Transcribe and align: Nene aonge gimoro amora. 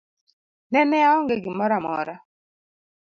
Nene 0.71 0.97
aonge 1.07 1.35
gimoro 1.43 1.73
amora. 1.79 2.15